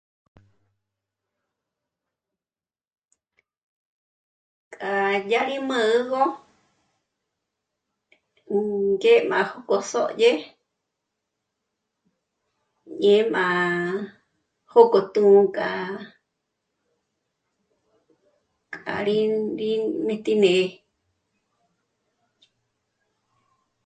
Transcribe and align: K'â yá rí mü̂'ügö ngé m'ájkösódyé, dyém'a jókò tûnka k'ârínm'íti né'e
K'â 4.73 4.93
yá 5.31 5.39
rí 5.47 5.57
mü̂'ügö 5.69 6.23
ngé 8.97 9.13
m'ájkösódyé, 9.29 10.31
dyém'a 13.01 13.45
jókò 14.71 14.99
tûnka 15.13 15.67
k'ârínm'íti 18.83 20.33
né'e 20.43 20.65